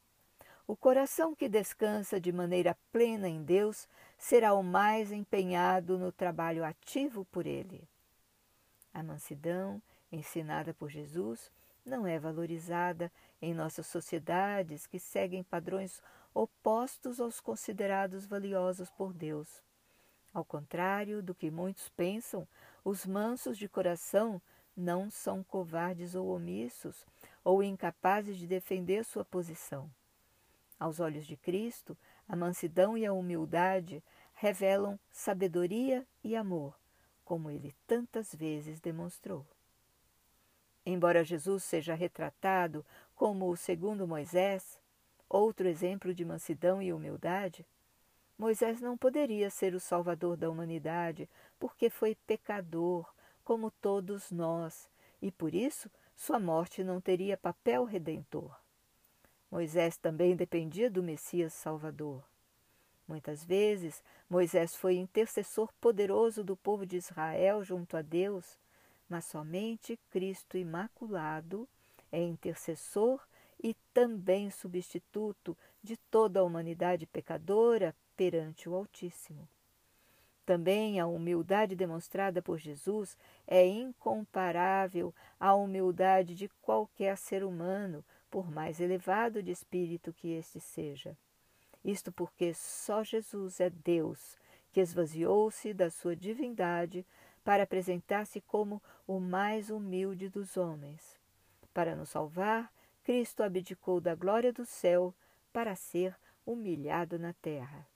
O 0.66 0.76
coração 0.76 1.35
que 1.35 1.49
descansa 1.49 2.21
de 2.21 2.31
maneira 2.31 2.76
plena 2.92 3.28
em 3.28 3.42
Deus 3.42 3.88
será 4.16 4.54
o 4.54 4.62
mais 4.62 5.11
empenhado 5.11 5.99
no 5.99 6.12
trabalho 6.12 6.64
ativo 6.64 7.25
por 7.26 7.47
Ele. 7.47 7.83
A 8.95 9.02
mansidão, 9.02 9.83
ensinada 10.11 10.73
por 10.73 10.88
Jesus, 10.88 11.50
não 11.85 12.07
é 12.07 12.19
valorizada 12.19 13.11
em 13.40 13.52
nossas 13.52 13.87
sociedades 13.87 14.87
que 14.87 15.00
seguem 15.00 15.42
padrões 15.42 16.00
opostos 16.33 17.21
aos 17.21 17.40
considerados 17.40 18.25
valiosos 18.25 18.88
por 18.90 19.12
Deus. 19.12 19.62
Ao 20.33 20.45
contrário 20.45 21.23
do 21.23 21.35
que 21.35 21.50
muitos 21.50 21.88
pensam, 21.90 22.47
os 22.85 23.04
mansos 23.04 23.59
de 23.59 23.69
coração 23.69 24.40
não 24.76 25.11
são 25.11 25.42
covardes 25.42 26.14
ou 26.14 26.28
omissos 26.28 27.04
ou 27.45 27.62
incapazes 27.62 28.38
de 28.38 28.47
defender 28.47 29.04
sua 29.04 29.25
posição. 29.25 29.90
Aos 30.82 30.98
olhos 30.98 31.28
de 31.28 31.36
Cristo, 31.36 31.96
a 32.28 32.34
mansidão 32.34 32.98
e 32.98 33.06
a 33.06 33.12
humildade 33.12 34.02
revelam 34.34 34.98
sabedoria 35.12 36.04
e 36.24 36.34
amor, 36.34 36.76
como 37.24 37.48
ele 37.48 37.72
tantas 37.86 38.34
vezes 38.34 38.80
demonstrou. 38.80 39.46
Embora 40.84 41.22
Jesus 41.22 41.62
seja 41.62 41.94
retratado 41.94 42.84
como 43.14 43.48
o 43.48 43.56
segundo 43.56 44.08
Moisés, 44.08 44.80
outro 45.28 45.68
exemplo 45.68 46.12
de 46.12 46.24
mansidão 46.24 46.82
e 46.82 46.92
humildade, 46.92 47.64
Moisés 48.36 48.80
não 48.80 48.98
poderia 48.98 49.50
ser 49.50 49.76
o 49.76 49.80
salvador 49.80 50.36
da 50.36 50.50
humanidade, 50.50 51.30
porque 51.60 51.88
foi 51.88 52.16
pecador, 52.26 53.08
como 53.44 53.70
todos 53.70 54.32
nós, 54.32 54.88
e 55.22 55.30
por 55.30 55.54
isso 55.54 55.88
sua 56.16 56.40
morte 56.40 56.82
não 56.82 57.00
teria 57.00 57.36
papel 57.36 57.84
redentor. 57.84 58.62
Moisés 59.52 59.99
também 59.99 60.35
dependia 60.35 60.90
do 60.90 61.02
Messias 61.02 61.52
Salvador. 61.52 62.25
Muitas 63.06 63.44
vezes, 63.44 64.02
Moisés 64.30 64.75
foi 64.75 64.97
intercessor 64.97 65.71
poderoso 65.78 66.42
do 66.42 66.56
povo 66.56 66.87
de 66.87 66.97
Israel 66.97 67.62
junto 67.62 67.94
a 67.94 68.00
Deus, 68.00 68.59
mas 69.06 69.26
somente 69.26 70.00
Cristo 70.09 70.56
Imaculado 70.56 71.68
é 72.11 72.18
intercessor 72.23 73.21
e 73.62 73.76
também 73.92 74.50
substituto 74.50 75.54
de 75.82 75.99
toda 76.11 76.40
a 76.40 76.44
humanidade 76.44 77.04
pecadora 77.04 77.94
perante 78.16 78.71
o 78.71 78.75
Altíssimo. 78.75 79.47
Também 80.47 80.99
a 80.99 81.06
humildade 81.06 81.76
demonstrada 81.76 82.40
por 82.40 82.59
Jesus 82.59 83.18
é 83.47 83.66
incomparável 83.66 85.14
à 85.38 85.54
humildade 85.54 86.35
de 86.35 86.49
qualquer 86.62 87.18
ser 87.18 87.44
humano, 87.44 88.02
por 88.32 88.50
mais 88.50 88.80
elevado 88.80 89.42
de 89.42 89.50
espírito 89.50 90.10
que 90.10 90.28
este 90.28 90.58
seja. 90.58 91.14
Isto 91.84 92.10
porque 92.10 92.54
só 92.54 93.04
Jesus 93.04 93.60
é 93.60 93.68
Deus, 93.68 94.38
que 94.72 94.80
esvaziou-se 94.80 95.74
da 95.74 95.90
sua 95.90 96.16
divindade 96.16 97.04
para 97.44 97.64
apresentar-se 97.64 98.40
como 98.40 98.82
o 99.06 99.20
mais 99.20 99.68
humilde 99.68 100.30
dos 100.30 100.56
homens. 100.56 101.20
Para 101.74 101.94
nos 101.94 102.08
salvar, 102.08 102.72
Cristo 103.04 103.42
abdicou 103.42 104.00
da 104.00 104.14
glória 104.14 104.50
do 104.50 104.64
céu 104.64 105.14
para 105.52 105.76
ser 105.76 106.16
humilhado 106.46 107.18
na 107.18 107.34
terra. 107.34 107.86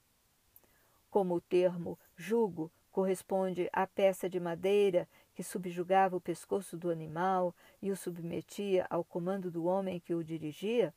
Como 1.08 1.34
o 1.34 1.40
termo 1.40 1.98
jugo 2.14 2.70
corresponde 2.92 3.70
à 3.72 3.86
peça 3.86 4.28
de 4.28 4.38
madeira 4.38 5.08
que 5.36 5.44
subjugava 5.44 6.16
o 6.16 6.20
pescoço 6.20 6.76
do 6.76 6.90
animal 6.90 7.54
e 7.80 7.92
o 7.92 7.96
submetia 7.96 8.86
ao 8.90 9.04
comando 9.04 9.50
do 9.50 9.66
homem 9.66 10.00
que 10.00 10.14
o 10.14 10.24
dirigia, 10.24 10.92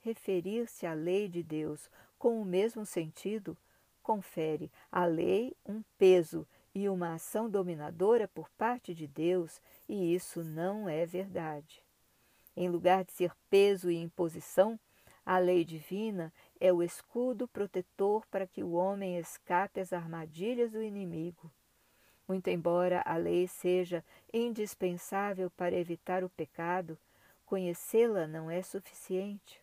referir-se 0.00 0.86
à 0.86 0.94
lei 0.94 1.28
de 1.28 1.42
Deus 1.42 1.88
com 2.18 2.40
o 2.40 2.44
mesmo 2.44 2.84
sentido 2.84 3.56
confere 4.02 4.70
à 4.90 5.04
lei 5.04 5.52
um 5.66 5.82
peso 5.98 6.46
e 6.72 6.88
uma 6.88 7.14
ação 7.14 7.50
dominadora 7.50 8.28
por 8.28 8.48
parte 8.50 8.94
de 8.94 9.06
Deus, 9.06 9.60
e 9.88 10.14
isso 10.14 10.44
não 10.44 10.88
é 10.88 11.04
verdade. 11.04 11.82
Em 12.56 12.68
lugar 12.68 13.04
de 13.04 13.12
ser 13.12 13.32
peso 13.50 13.90
e 13.90 13.96
imposição, 13.96 14.78
a 15.24 15.38
lei 15.38 15.64
divina 15.64 16.32
é 16.60 16.72
o 16.72 16.84
escudo 16.84 17.48
protetor 17.48 18.24
para 18.28 18.46
que 18.46 18.62
o 18.62 18.72
homem 18.72 19.18
escape 19.18 19.80
às 19.80 19.92
armadilhas 19.92 20.70
do 20.70 20.80
inimigo. 20.80 21.50
Muito 22.28 22.48
embora 22.48 23.02
a 23.04 23.16
lei 23.16 23.46
seja 23.46 24.04
indispensável 24.32 25.50
para 25.50 25.76
evitar 25.76 26.24
o 26.24 26.28
pecado, 26.28 26.98
conhecê-la 27.44 28.26
não 28.26 28.50
é 28.50 28.62
suficiente. 28.62 29.60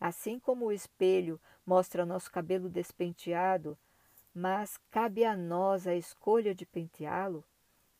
Assim 0.00 0.38
como 0.38 0.66
o 0.66 0.72
espelho 0.72 1.40
mostra 1.66 2.06
nosso 2.06 2.30
cabelo 2.30 2.68
despenteado, 2.68 3.76
mas 4.34 4.78
cabe 4.90 5.24
a 5.24 5.36
nós 5.36 5.86
a 5.86 5.94
escolha 5.94 6.54
de 6.54 6.64
penteá-lo, 6.66 7.44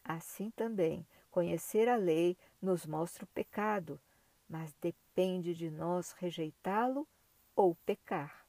assim 0.04 0.50
também 0.50 1.06
conhecer 1.30 1.86
a 1.86 1.96
lei 1.96 2.34
nos 2.62 2.86
mostra 2.86 3.24
o 3.24 3.28
pecado, 3.28 4.00
mas 4.48 4.74
depende 4.80 5.54
de 5.54 5.70
nós 5.70 6.12
rejeitá-lo 6.12 7.06
ou 7.54 7.74
pecar. 7.84 8.46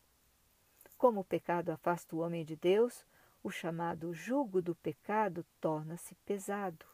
Como 0.98 1.20
o 1.20 1.26
pecado 1.26 1.70
afasta 1.70 2.16
o 2.16 2.20
homem 2.20 2.46
de 2.46 2.56
Deus, 2.56 3.06
o 3.48 3.50
chamado 3.50 4.14
jugo 4.14 4.62
do 4.62 4.76
pecado 4.76 5.46
torna-se 5.62 6.14
pesado. 6.26 6.86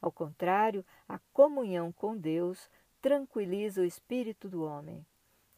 Ao 0.00 0.12
contrário, 0.12 0.84
a 1.08 1.18
comunhão 1.32 1.90
com 1.90 2.16
Deus 2.16 2.70
tranquiliza 3.00 3.80
o 3.80 3.84
espírito 3.84 4.48
do 4.48 4.62
homem. 4.62 5.04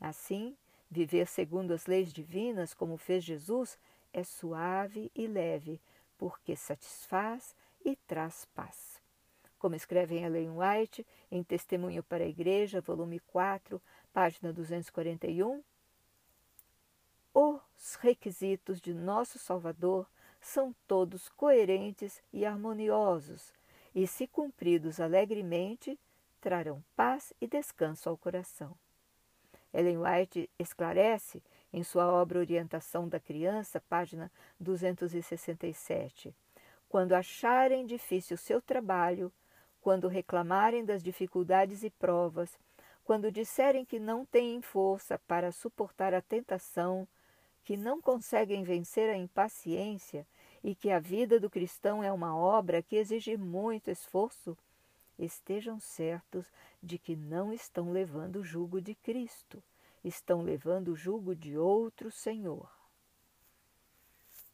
Assim, 0.00 0.57
viver 0.90 1.26
segundo 1.26 1.75
as 1.75 1.85
leis 1.85 2.11
divinas, 2.11 2.73
como 2.73 2.97
fez 2.97 3.23
Jesus, 3.23 3.78
é 4.14 4.25
suave 4.25 5.12
e 5.14 5.26
leve, 5.26 5.78
porque 6.16 6.57
satisfaz 6.57 7.54
e 7.85 7.95
traz 7.95 8.47
paz. 8.54 8.99
Como 9.59 9.75
escreve 9.75 10.16
Ellen 10.16 10.52
White 10.57 11.07
em 11.31 11.43
Testemunho 11.43 12.02
para 12.02 12.25
a 12.25 12.28
Igreja, 12.28 12.81
volume 12.81 13.21
4, 13.21 13.81
página 14.11 14.54
241, 14.54 15.62
os 17.35 17.97
requisitos 17.97 18.81
de 18.81 18.95
nosso 18.95 19.38
Salvador 19.38 20.07
são 20.45 20.75
todos 20.87 21.29
coerentes 21.31 22.23
e 22.33 22.45
harmoniosos, 22.45 23.53
e, 23.95 24.07
se 24.07 24.27
cumpridos 24.27 25.01
alegremente, 25.01 25.99
trarão 26.41 26.85
paz 26.95 27.33
e 27.41 27.47
descanso 27.47 28.11
ao 28.11 28.17
coração. 28.17 28.77
Ellen 29.73 29.99
White 29.99 30.51
esclarece 30.59 31.43
em 31.73 31.83
sua 31.83 32.07
obra 32.13 32.39
Orientação 32.39 33.09
da 33.09 33.19
Criança, 33.19 33.81
página 33.89 34.31
267. 34.61 36.35
Quando 36.89 37.15
acharem 37.15 37.87
difícil 37.87 38.37
seu 38.37 38.61
trabalho, 38.61 39.33
quando 39.81 40.09
reclamarem 40.09 40.85
das 40.85 41.03
dificuldades 41.03 41.83
e 41.83 41.91
provas, 41.91 42.59
quando 43.03 43.33
disserem 43.33 43.85
que 43.85 43.99
não 43.99 44.25
têm 44.25 44.61
força 44.61 45.19
para 45.27 45.51
suportar 45.51 46.13
a 46.15 46.21
tentação, 46.21 47.09
que 47.65 47.77
não 47.77 48.01
conseguem 48.01 48.63
vencer 48.63 49.09
a 49.09 49.17
impaciência 49.17 50.27
e 50.64 50.75
que 50.75 50.90
a 50.90 50.99
vida 50.99 51.38
do 51.38 51.50
cristão 51.50 52.02
é 52.02 52.11
uma 52.11 52.35
obra 52.35 52.83
que 52.83 52.97
exige 52.97 53.37
muito 53.37 53.90
esforço, 53.90 54.56
estejam 55.18 55.78
certos 55.78 56.50
de 56.83 56.99
que 56.99 57.14
não 57.14 57.52
estão 57.52 57.92
levando 57.92 58.37
o 58.37 58.44
jugo 58.44 58.80
de 58.80 58.94
Cristo, 58.94 59.62
estão 60.02 60.40
levando 60.40 60.88
o 60.88 60.97
jugo 60.97 61.37
de 61.37 61.59
outro 61.59 62.11
Senhor. 62.11 62.66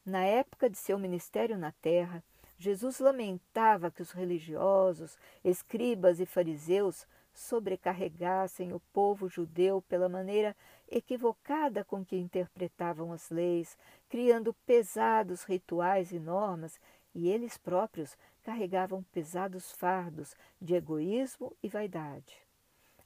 Na 0.04 0.24
época 0.24 0.68
de 0.68 0.76
seu 0.76 0.98
ministério 0.98 1.56
na 1.56 1.70
terra, 1.70 2.24
Jesus 2.58 2.98
lamentava 2.98 3.88
que 3.88 4.02
os 4.02 4.10
religiosos, 4.10 5.16
escribas 5.44 6.18
e 6.18 6.26
fariseus 6.26 7.06
sobrecarregassem 7.32 8.72
o 8.72 8.80
povo 8.92 9.28
judeu 9.28 9.82
pela 9.82 10.08
maneira 10.08 10.56
equivocada 10.88 11.84
com 11.84 12.04
que 12.04 12.16
interpretavam 12.16 13.12
as 13.12 13.30
leis, 13.30 13.76
criando 14.08 14.54
pesados 14.66 15.44
rituais 15.44 16.12
e 16.12 16.18
normas, 16.18 16.80
e 17.14 17.28
eles 17.28 17.56
próprios 17.56 18.16
carregavam 18.42 19.02
pesados 19.12 19.72
fardos 19.72 20.34
de 20.60 20.74
egoísmo 20.74 21.56
e 21.62 21.68
vaidade. 21.68 22.36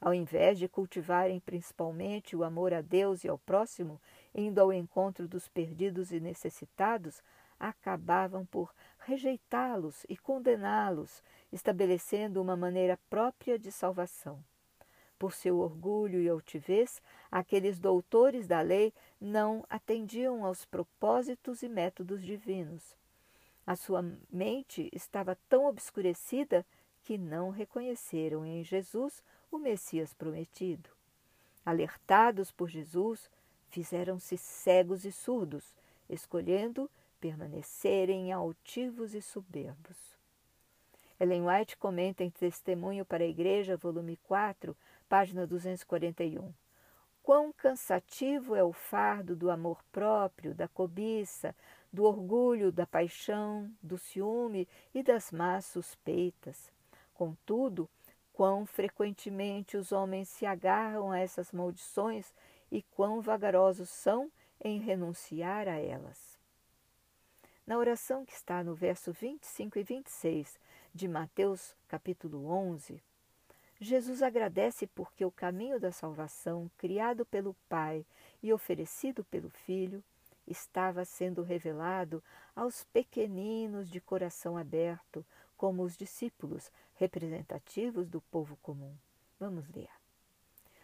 Ao 0.01 0.13
invés 0.13 0.59
de 0.59 0.69
cultivarem 0.69 1.41
principalmente 1.41 2.37
o 2.37 2.45
amor 2.45 2.75
a 2.75 2.83
Deus 2.83 3.25
e 3.25 3.29
ao 3.29 3.39
próximo, 3.39 4.01
indo 4.35 4.61
ao 4.61 4.73
encontro 4.73 5.27
dos 5.27 5.49
perdidos 5.49 6.13
e 6.13 6.21
necessitados, 6.21 7.23
acabavam 7.59 8.45
por 8.45 8.75
rejeitá-los 9.05 10.05
e 10.09 10.17
condená-los, 10.17 11.23
estabelecendo 11.53 12.41
uma 12.41 12.57
maneira 12.57 12.99
própria 13.09 13.59
de 13.59 13.71
salvação. 13.71 14.43
Por 15.19 15.33
seu 15.33 15.59
orgulho 15.59 16.21
e 16.21 16.29
altivez, 16.29 17.01
aqueles 17.31 17.79
doutores 17.79 18.47
da 18.47 18.61
lei 18.61 18.93
não 19.21 19.65
atendiam 19.71 20.45
aos 20.45 20.65
propósitos 20.65 21.63
e 21.63 21.69
métodos 21.69 22.23
divinos. 22.23 22.97
A 23.67 23.77
sua 23.77 24.05
mente 24.31 24.91
estava 24.93 25.39
tão 25.49 25.67
obscurecida 25.67 26.67
que 27.03 27.17
não 27.17 27.51
reconheceram 27.51 28.45
em 28.45 28.65
Jesus 28.65 29.23
o 29.51 29.59
Messias 29.59 30.13
prometido. 30.13 30.91
Alertados 31.65 32.51
por 32.51 32.69
Jesus, 32.69 33.31
fizeram-se 33.69 34.37
cegos 34.37 35.05
e 35.05 35.13
surdos, 35.13 35.75
escolhendo 36.09 36.91
permanecerem 37.25 38.33
altivos 38.33 39.15
e 39.15 39.23
soberbos. 39.23 39.97
Ellen 41.19 41.47
White 41.49 41.75
comenta 41.79 42.23
em 42.23 42.29
Testemunho 42.29 43.03
para 43.03 43.25
a 43.25 43.27
Igreja, 43.27 43.79
volume 43.79 44.19
4, 44.25 44.77
página 45.09 45.47
241. 45.47 46.53
Quão 47.23 47.51
cansativo 47.51 48.55
é 48.55 48.63
o 48.63 48.75
fardo 48.75 49.35
do 49.35 49.51
amor 49.51 49.83
próprio, 49.91 50.55
da 50.55 50.69
cobiça, 50.69 51.57
do 51.91 52.05
orgulho, 52.05 52.71
da 52.71 52.87
paixão, 52.87 53.73
do 53.83 53.97
ciúme 53.97 54.69
e 54.93 55.03
das 55.03 55.33
más 55.33 55.65
suspeitas. 55.65 56.71
Contudo, 57.15 57.89
quão 58.35 58.67
frequentemente 58.67 59.79
os 59.79 59.93
homens 59.93 60.29
se 60.29 60.45
agarram 60.45 61.11
a 61.11 61.19
essas 61.19 61.53
maldições 61.53 62.35
e 62.71 62.83
quão 62.83 63.23
vagarosos 63.23 63.89
são 63.89 64.31
em 64.63 64.79
renunciar 64.79 65.69
a 65.69 65.79
elas. 65.79 66.34
Na 67.67 67.79
oração 67.79 68.27
que 68.27 68.35
está 68.35 68.63
no 68.63 68.75
verso 68.75 69.11
25 69.11 69.79
e 69.79 69.83
26 69.83 70.61
de 70.95 71.09
Mateus 71.09 71.75
capítulo 71.89 72.47
11, 72.47 73.03
Jesus 73.81 74.23
agradece 74.23 74.87
porque 74.87 75.25
o 75.25 75.31
caminho 75.31 75.81
da 75.81 75.91
salvação, 75.91 76.71
criado 76.77 77.25
pelo 77.25 77.57
Pai 77.67 78.05
e 78.43 78.53
oferecido 78.53 79.25
pelo 79.25 79.49
Filho, 79.49 80.05
estava 80.47 81.07
sendo 81.07 81.43
revelado 81.43 82.23
aos 82.55 82.85
pequeninos 82.85 83.89
de 83.89 83.99
coração 83.99 84.59
aberto, 84.59 85.25
como 85.57 85.83
os 85.83 85.97
discípulos 85.97 86.71
representativos 86.97 88.11
do 88.11 88.21
povo 88.21 88.59
comum. 88.63 88.95
Vamos 89.41 89.67
ler. 89.71 89.89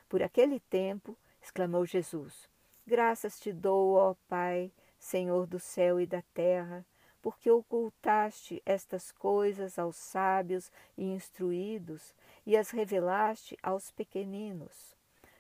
Por 0.09 0.23
aquele 0.23 0.61
tempo, 0.61 1.15
exclamou 1.43 1.85
Jesus: 1.85 2.49
Graças 2.87 3.39
te 3.39 3.53
dou, 3.53 3.97
ó 3.97 4.15
Pai, 4.27 4.73
Senhor 5.01 5.47
do 5.47 5.59
céu 5.59 5.99
e 5.99 6.07
da 6.07 6.23
terra, 6.35 6.85
porque 7.23 7.51
ocultaste 7.51 8.63
estas 8.65 9.11
coisas 9.11 9.79
aos 9.79 9.97
sábios 9.97 10.71
e 10.97 11.05
instruídos 11.05 12.15
e 12.47 12.57
as 12.57 12.71
revelaste 12.71 13.57
aos 13.63 13.91
pequeninos. 13.91 14.95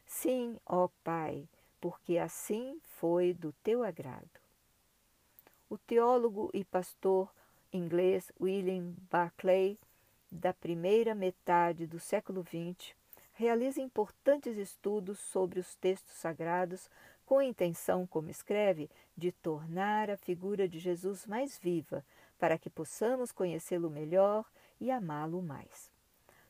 Sim, 0.07 0.59
ó 0.67 0.89
Pai, 1.05 1.47
porque 1.81 2.19
assim 2.19 2.81
foi 2.99 3.33
do 3.33 3.53
teu 3.63 3.85
agrado. 3.85 4.41
O 5.69 5.79
teólogo 5.79 6.51
e 6.53 6.65
pastor 6.65 7.31
inglês 7.73 8.33
William 8.41 8.95
Barclay, 9.11 9.79
da 10.31 10.53
primeira 10.53 11.15
metade 11.15 11.87
do 11.87 12.01
século 12.01 12.43
XX, 12.43 12.95
realiza 13.35 13.81
importantes 13.81 14.57
estudos 14.57 15.19
sobre 15.19 15.61
os 15.61 15.75
textos 15.75 16.15
sagrados 16.17 16.91
com 17.31 17.39
a 17.39 17.45
intenção, 17.45 18.09
como 18.09 18.29
escreve, 18.29 18.91
de 19.17 19.31
tornar 19.31 20.11
a 20.11 20.17
figura 20.17 20.69
de 20.69 20.81
Jesus 20.81 21.29
mais 21.29 21.57
viva, 21.57 22.05
para 22.37 22.59
que 22.59 22.69
possamos 22.69 23.31
conhecê-lo 23.31 23.89
melhor 23.89 24.45
e 24.81 24.91
amá-lo 24.91 25.41
mais. 25.41 25.89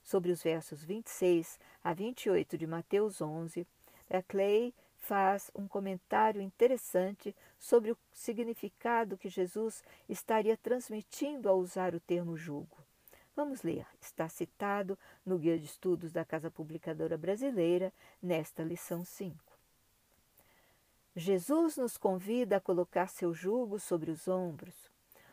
Sobre 0.03 0.33
os 0.33 0.43
versos 0.43 0.83
26 0.83 1.61
a 1.85 1.93
28 1.93 2.57
de 2.57 2.66
Mateus 2.66 3.21
11, 3.21 3.66
Clay 4.27 4.73
faz 4.97 5.51
um 5.55 5.69
comentário 5.69 6.40
interessante 6.40 7.37
sobre 7.59 7.90
o 7.90 7.99
significado 8.11 9.19
que 9.19 9.29
Jesus 9.29 9.85
estaria 10.09 10.57
transmitindo 10.57 11.51
ao 11.51 11.59
usar 11.59 11.95
o 11.95 12.01
termo 12.01 12.38
julgo. 12.38 12.79
Vamos 13.37 13.62
ler, 13.62 13.87
está 14.01 14.31
citado 14.31 14.99
no 15.27 15.38
Guia 15.38 15.59
de 15.59 15.66
Estudos 15.66 16.11
da 16.11 16.25
Casa 16.25 16.51
Publicadora 16.51 17.19
Brasileira, 17.19 17.93
nesta 18.23 18.64
lição 18.64 19.05
5. 19.05 19.49
Jesus 21.16 21.77
nos 21.77 21.96
convida 21.96 22.57
a 22.57 22.61
colocar 22.61 23.09
seu 23.09 23.35
jugo 23.35 23.81
sobre 23.81 24.11
os 24.11 24.29
ombros. 24.29 24.90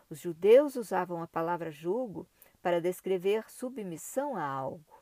Os 0.10 0.20
judeus 0.20 0.76
usavam 0.76 1.22
a 1.22 1.28
palavra 1.28 1.70
jugo 1.70 2.26
para 2.62 2.82
descrever 2.82 3.50
submissão 3.50 4.36
a 4.36 4.44
algo. 4.44 4.98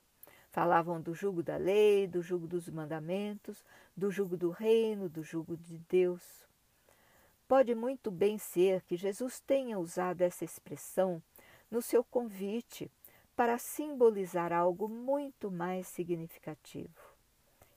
Falavam 0.52 1.02
do 1.02 1.14
jugo 1.14 1.42
da 1.42 1.58
lei, 1.58 2.08
do 2.08 2.22
jugo 2.22 2.48
dos 2.48 2.70
mandamentos, 2.70 3.64
do 3.96 4.12
jugo 4.12 4.36
do 4.36 4.50
reino, 4.50 5.08
do 5.08 5.24
jugo 5.24 5.56
de 5.56 5.78
Deus. 5.90 6.46
Pode 7.48 7.74
muito 7.76 8.10
bem 8.12 8.38
ser 8.38 8.82
que 8.82 8.98
Jesus 8.98 9.40
tenha 9.40 9.80
usado 9.80 10.22
essa 10.22 10.44
expressão 10.44 11.22
no 11.70 11.82
seu 11.82 12.04
convite 12.04 12.92
para 13.36 13.58
simbolizar 13.58 14.52
algo 14.52 14.90
muito 14.90 15.52
mais 15.52 15.88
significativo. 15.88 17.16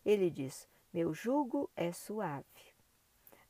Ele 0.05 0.31
diz: 0.31 0.67
Meu 0.93 1.13
jugo 1.13 1.71
é 1.77 1.93
suave. 1.93 2.68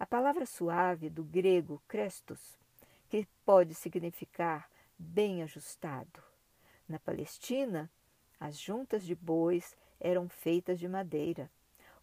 A 0.01 0.07
palavra 0.07 0.47
suave 0.47 1.11
do 1.11 1.25
grego 1.25 1.83
crestos, 1.89 2.57
que 3.09 3.27
pode 3.45 3.75
significar 3.75 4.71
bem 4.97 5.43
ajustado. 5.43 6.23
Na 6.89 7.01
Palestina, 7.01 7.91
as 8.39 8.57
juntas 8.57 9.03
de 9.03 9.17
bois 9.17 9.77
eram 9.99 10.29
feitas 10.29 10.79
de 10.79 10.87
madeira. 10.87 11.51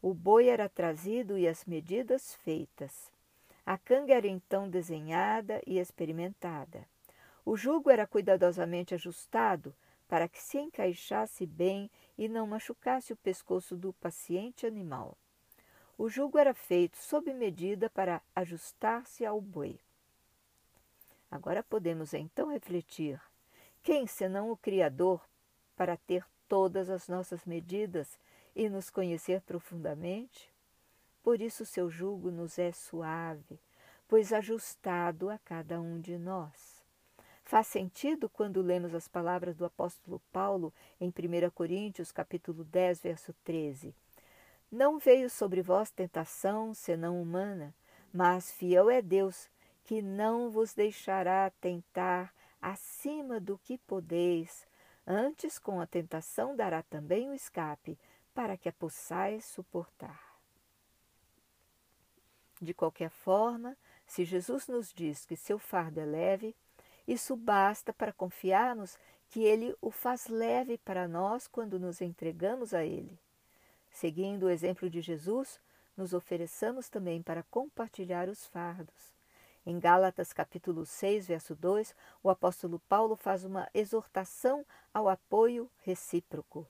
O 0.02 0.14
boi 0.14 0.50
era 0.50 0.68
trazido 0.68 1.38
e 1.38 1.48
as 1.48 1.64
medidas 1.64 2.36
feitas. 2.36 3.10
A 3.66 3.78
canga 3.78 4.14
era 4.14 4.28
então 4.28 4.70
desenhada 4.70 5.62
e 5.66 5.80
experimentada. 5.80 6.86
O 7.46 7.56
jugo 7.56 7.90
era 7.90 8.06
cuidadosamente 8.06 8.94
ajustado 8.94 9.74
para 10.08 10.28
que 10.28 10.42
se 10.44 10.58
encaixasse 10.58 11.46
bem 11.46 11.90
e 12.18 12.28
não 12.28 12.46
machucasse 12.46 13.14
o 13.14 13.18
pescoço 13.18 13.76
do 13.78 13.94
paciente 13.94 14.66
animal. 14.68 15.18
O 15.98 16.10
jugo 16.10 16.38
era 16.38 16.54
feito 16.54 16.98
sob 16.98 17.34
medida 17.34 17.90
para 17.90 18.22
ajustar-se 18.36 19.26
ao 19.26 19.40
boi. 19.40 19.80
Agora 21.32 21.64
podemos 21.64 22.14
então 22.14 22.50
refletir: 22.50 23.22
quem 23.82 24.06
senão 24.06 24.52
o 24.52 24.58
Criador 24.58 25.22
para 25.76 25.96
ter 25.96 26.26
todas 26.50 26.90
as 26.90 27.08
nossas 27.08 27.46
medidas 27.46 28.20
e 28.54 28.68
nos 28.68 28.90
conhecer 28.90 29.42
profundamente? 29.42 30.54
Por 31.24 31.42
isso 31.42 31.66
seu 31.66 31.90
jugo 31.90 32.30
nos 32.30 32.60
é 32.60 32.72
suave, 32.72 33.58
pois 34.08 34.34
ajustado 34.34 35.30
a 35.30 35.38
cada 35.40 35.80
um 35.80 36.00
de 36.00 36.18
nós. 36.18 36.84
Faz 37.44 37.68
sentido 37.68 38.28
quando 38.28 38.62
lemos 38.62 38.94
as 38.94 39.08
palavras 39.08 39.56
do 39.56 39.66
apóstolo 39.66 40.20
Paulo 40.32 40.74
em 41.00 41.10
1 41.10 41.50
Coríntios, 41.52 42.12
capítulo 42.12 42.64
10, 42.64 43.02
verso 43.02 43.34
13. 43.44 43.96
Não 44.72 45.00
veio 45.00 45.30
sobre 45.30 45.62
vós 45.62 45.92
tentação 45.92 46.74
senão 46.74 47.22
humana, 47.22 47.74
mas 48.14 48.52
fiel 48.52 48.90
é 48.90 49.02
Deus, 49.02 49.50
que 49.84 50.02
não 50.02 50.50
vos 50.50 50.74
deixará 50.74 51.52
tentar 51.62 52.34
acima 52.62 53.40
do 53.40 53.58
que 53.58 53.78
podeis, 53.78 54.68
antes 55.06 55.60
com 55.60 55.80
a 55.80 55.86
tentação 55.86 56.56
dará 56.56 56.82
também 56.82 57.30
o 57.30 57.34
escape, 57.34 57.98
para 58.34 58.58
que 58.58 58.68
a 58.68 58.74
possais 58.74 59.46
suportar. 59.46 60.36
De 62.60 62.74
qualquer 62.74 63.10
forma, 63.10 63.78
se 64.08 64.26
Jesus 64.26 64.68
nos 64.68 64.92
diz 64.94 65.26
que 65.26 65.36
seu 65.36 65.60
fardo 65.60 66.00
é 66.00 66.06
leve, 66.06 66.56
isso 67.08 67.36
basta 67.36 67.94
para 67.94 68.12
confiarmos 68.12 68.98
que 69.30 69.44
ele 69.44 69.76
o 69.82 69.92
faz 69.92 70.28
leve 70.28 70.78
para 70.78 71.08
nós 71.08 71.48
quando 71.48 71.80
nos 71.80 72.02
entregamos 72.02 72.74
a 72.74 72.84
ele. 72.84 73.20
Seguindo 73.96 74.44
o 74.44 74.50
exemplo 74.50 74.90
de 74.90 75.00
Jesus, 75.00 75.58
nos 75.96 76.14
ofereçamos 76.14 76.90
também 76.90 77.22
para 77.22 77.44
compartilhar 77.44 78.28
os 78.28 78.46
fardos. 78.46 79.16
Em 79.66 79.80
Gálatas 79.80 80.34
capítulo 80.34 80.86
6, 80.86 81.28
verso 81.28 81.56
2, 81.56 81.96
o 82.22 82.30
apóstolo 82.30 82.78
Paulo 82.90 83.16
faz 83.16 83.46
uma 83.46 83.70
exortação 83.74 84.66
ao 84.94 85.08
apoio 85.08 85.72
recíproco. 85.82 86.68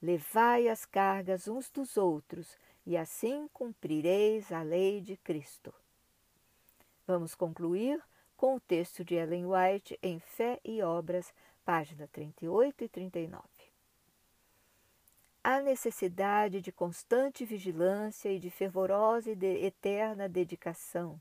Levai 0.00 0.68
as 0.68 0.86
cargas 0.86 1.48
uns 1.48 1.68
dos 1.70 1.96
outros, 1.96 2.56
e 2.86 2.96
assim 2.96 3.48
cumprireis 3.52 4.52
a 4.52 4.62
lei 4.62 5.00
de 5.00 5.16
Cristo. 5.16 5.74
Vamos 7.04 7.34
concluir 7.34 8.00
com 8.36 8.54
o 8.54 8.60
texto 8.60 9.04
de 9.04 9.16
Ellen 9.16 9.46
White 9.46 9.98
em 10.00 10.20
Fé 10.20 10.60
e 10.64 10.80
Obras, 10.82 11.34
página 11.64 12.06
38 12.12 12.84
e 12.84 12.88
39. 12.88 13.42
Há 15.46 15.60
necessidade 15.60 16.62
de 16.62 16.72
constante 16.72 17.44
vigilância 17.44 18.30
e 18.32 18.38
de 18.38 18.48
fervorosa 18.48 19.32
e 19.32 19.34
de 19.34 19.62
eterna 19.62 20.26
dedicação. 20.26 21.20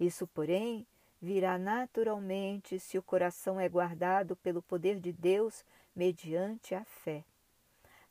Isso, 0.00 0.26
porém, 0.26 0.86
virá 1.20 1.58
naturalmente 1.58 2.80
se 2.80 2.96
o 2.96 3.02
coração 3.02 3.60
é 3.60 3.68
guardado 3.68 4.36
pelo 4.36 4.62
poder 4.62 4.98
de 4.98 5.12
Deus 5.12 5.66
mediante 5.94 6.74
a 6.74 6.82
fé. 6.82 7.22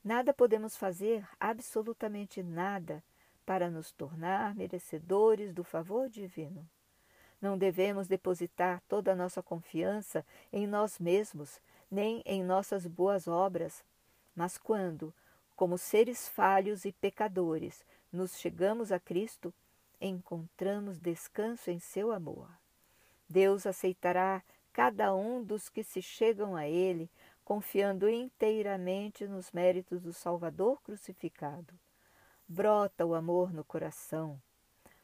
Nada 0.03 0.31
podemos 0.31 0.77
fazer, 0.77 1.27
absolutamente 1.39 2.43
nada, 2.43 3.03
para 3.43 3.67
nos 3.67 3.91
tornar 3.91 4.53
merecedores 4.53 5.51
do 5.55 5.63
favor 5.63 6.07
divino. 6.07 6.69
Não 7.41 7.57
devemos 7.57 8.07
depositar 8.07 8.79
toda 8.87 9.13
a 9.13 9.15
nossa 9.15 9.41
confiança 9.41 10.23
em 10.53 10.67
nós 10.67 10.99
mesmos, 10.99 11.59
nem 11.89 12.21
em 12.27 12.43
nossas 12.43 12.85
boas 12.85 13.27
obras, 13.27 13.83
mas 14.35 14.55
quando, 14.55 15.11
como 15.61 15.77
seres 15.77 16.27
falhos 16.27 16.85
e 16.85 16.91
pecadores, 16.91 17.85
nos 18.11 18.39
chegamos 18.39 18.91
a 18.91 18.99
Cristo, 18.99 19.53
encontramos 20.01 20.97
descanso 20.97 21.69
em 21.69 21.77
seu 21.77 22.11
amor. 22.11 22.49
Deus 23.29 23.67
aceitará 23.67 24.41
cada 24.73 25.13
um 25.13 25.43
dos 25.43 25.69
que 25.69 25.83
se 25.83 26.01
chegam 26.01 26.55
a 26.55 26.67
Ele, 26.67 27.07
confiando 27.45 28.09
inteiramente 28.09 29.27
nos 29.27 29.51
méritos 29.51 30.01
do 30.01 30.11
Salvador 30.11 30.81
crucificado. 30.81 31.75
Brota 32.47 33.05
o 33.05 33.13
amor 33.13 33.53
no 33.53 33.63
coração, 33.63 34.41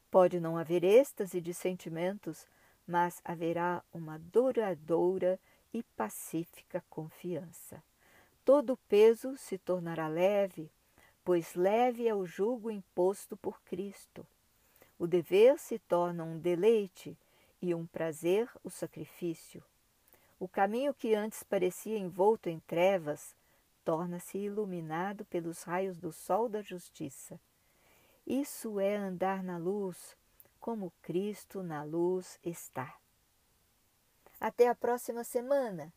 Pode 0.09 0.39
não 0.39 0.57
haver 0.57 0.83
êxtase 0.83 1.39
de 1.39 1.53
sentimentos, 1.53 2.47
mas 2.87 3.21
haverá 3.23 3.83
uma 3.93 4.17
duradoura 4.17 5.39
e 5.71 5.83
pacífica 5.83 6.83
confiança. 6.89 7.79
Todo 8.47 8.75
o 8.75 8.77
peso 8.77 9.35
se 9.35 9.57
tornará 9.57 10.07
leve, 10.07 10.71
pois 11.21 11.53
leve 11.53 12.07
é 12.07 12.15
o 12.15 12.25
jugo 12.25 12.71
imposto 12.71 13.35
por 13.35 13.61
Cristo. 13.63 14.25
O 14.97 15.05
dever 15.05 15.59
se 15.59 15.77
torna 15.77 16.23
um 16.23 16.39
deleite 16.39 17.17
e 17.61 17.75
um 17.75 17.85
prazer 17.85 18.49
o 18.63 18.69
sacrifício. 18.69 19.61
O 20.39 20.47
caminho 20.47 20.93
que 20.93 21.13
antes 21.13 21.43
parecia 21.43 21.97
envolto 21.97 22.47
em 22.47 22.61
trevas 22.61 23.35
torna-se 23.83 24.37
iluminado 24.37 25.25
pelos 25.25 25.63
raios 25.63 25.97
do 25.97 26.13
sol 26.13 26.47
da 26.47 26.61
justiça. 26.61 27.37
Isso 28.25 28.79
é 28.79 28.95
andar 28.95 29.43
na 29.43 29.57
luz, 29.57 30.15
como 30.57 30.93
Cristo 31.01 31.61
na 31.61 31.83
luz 31.83 32.39
está. 32.45 32.95
Até 34.39 34.69
a 34.69 34.73
próxima 34.73 35.25
semana! 35.25 35.91